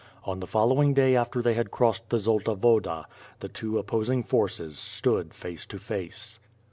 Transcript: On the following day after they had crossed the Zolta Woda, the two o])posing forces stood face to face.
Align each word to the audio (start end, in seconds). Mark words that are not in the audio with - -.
On 0.23 0.39
the 0.39 0.47
following 0.47 0.95
day 0.95 1.15
after 1.15 1.43
they 1.43 1.53
had 1.53 1.69
crossed 1.69 2.09
the 2.09 2.17
Zolta 2.17 2.55
Woda, 2.55 3.05
the 3.39 3.47
two 3.47 3.73
o])posing 3.77 4.25
forces 4.25 4.79
stood 4.79 5.31
face 5.31 5.63
to 5.67 5.77
face. 5.77 6.39